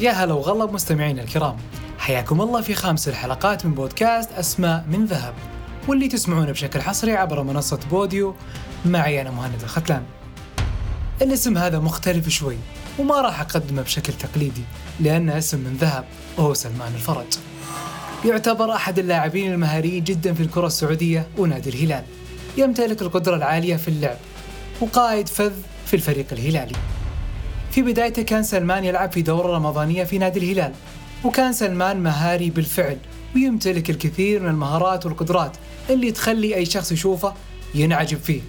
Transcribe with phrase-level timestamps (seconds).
[0.00, 1.56] يا هلا وغلا بمستمعينا الكرام.
[1.98, 5.34] حياكم الله في خامس الحلقات من بودكاست أسماء من ذهب
[5.88, 8.34] واللي تسمعونه بشكل حصري عبر منصة بوديو.
[8.84, 10.02] معي أنا مهند الختلان.
[11.22, 12.56] الاسم هذا مختلف شوي
[12.98, 14.62] وما راح أقدمه بشكل تقليدي
[15.00, 16.04] لأنه اسم من ذهب
[16.38, 17.26] وهو سلمان الفرج.
[18.24, 22.04] يعتبر أحد اللاعبين المهاريين جدا في الكرة السعودية ونادي الهلال.
[22.56, 24.16] يمتلك القدرة العالية في اللعب
[24.80, 25.52] وقائد فذ
[25.86, 26.76] في الفريق الهلالي.
[27.70, 30.72] في بدايته كان سلمان يلعب في دورة رمضانية في نادي الهلال
[31.24, 32.98] وكان سلمان مهاري بالفعل
[33.34, 35.56] ويمتلك الكثير من المهارات والقدرات
[35.90, 37.34] اللي تخلي أي شخص يشوفه
[37.74, 38.40] ينعجب فيه.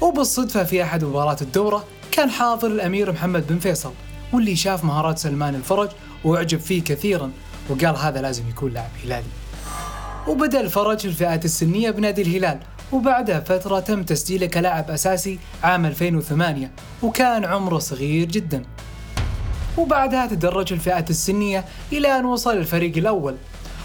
[0.00, 3.92] وبالصدفة في أحد مباريات الدورة كان حاضر الأمير محمد بن فيصل
[4.32, 5.90] واللي شاف مهارات سلمان الفرج
[6.24, 7.30] وأعجب فيه كثيرا
[7.68, 9.26] وقال هذا لازم يكون لاعب هلالي.
[10.28, 12.58] وبدأ الفرج في الفئات السنية بنادي الهلال
[12.92, 16.70] وبعدها فترة تم تسجيله كلاعب أساسي عام 2008
[17.02, 18.62] وكان عمره صغير جدا.
[19.78, 23.36] وبعدها تدرج الفئات السنية إلى أن وصل الفريق الأول.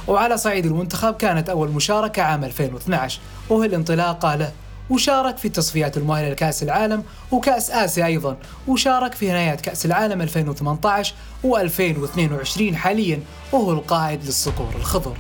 [0.08, 4.52] وعلى صعيد المنتخب كانت أول مشاركة عام 2012 وهي الانطلاقة له.
[4.90, 11.14] وشارك في التصفيات المؤهلة لكأس العالم وكأس آسيا أيضا وشارك في نهايات كأس العالم 2018
[11.44, 13.20] و2022 حاليا
[13.52, 15.18] وهو القائد للصقور الخضر.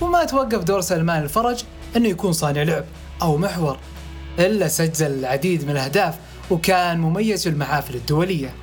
[0.00, 1.64] وما توقف دور سلمان الفرج
[1.98, 2.84] أنه يكون صانع لعب
[3.22, 3.78] أو محور
[4.38, 6.14] إلا سجل العديد من الأهداف
[6.50, 8.54] وكان مميز في المحافل الدولية.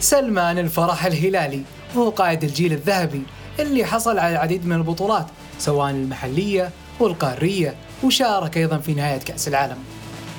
[0.00, 1.62] سلمان الفرح الهلالي
[1.96, 3.22] هو قائد الجيل الذهبي
[3.60, 5.26] اللي حصل على العديد من البطولات
[5.58, 9.78] سواء المحلية والقارية وشارك أيضا في نهاية كأس العالم.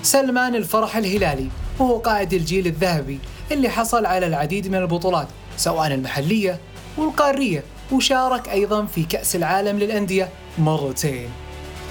[0.04, 1.48] سلمان الفرح الهلالي
[1.80, 3.20] وهو قائد الجيل الذهبي
[3.52, 5.28] اللي حصل على العديد من البطولات
[5.58, 6.60] سواء المحلية
[6.98, 11.30] والقارية وشارك أيضا في كأس العالم للأندية مرتين.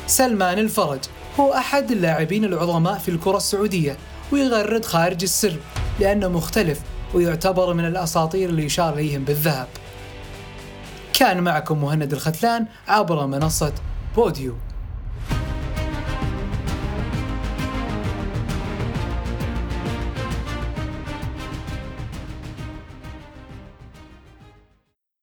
[0.09, 0.99] سلمان الفرج
[1.41, 3.97] هو أحد اللاعبين العظماء في الكرة السعودية
[4.33, 5.57] ويغرد خارج السر
[6.01, 6.81] لأنه مختلف
[7.15, 9.67] ويعتبر من الأساطير اللي يشار إليهم بالذهب.
[11.13, 13.73] كان معكم مهند الختلان عبر منصة
[14.17, 14.55] بوديو.